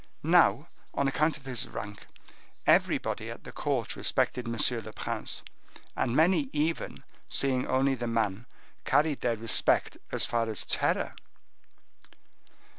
Now, 0.23 0.67
on 0.95 1.07
account 1.07 1.37
of 1.37 1.45
his 1.45 1.67
rank, 1.67 2.07
everybody 2.65 3.29
at 3.29 3.43
the 3.43 3.51
court 3.51 3.95
respected 3.95 4.47
M. 4.47 4.57
le 4.83 4.91
Prince, 4.93 5.43
and 5.95 6.15
many 6.15 6.49
even, 6.53 7.03
seeing 7.29 7.67
only 7.67 7.93
the 7.93 8.07
man, 8.07 8.47
carried 8.83 9.21
their 9.21 9.35
respect 9.37 9.99
as 10.11 10.25
far 10.25 10.49
as 10.49 10.65
terror. 10.65 11.13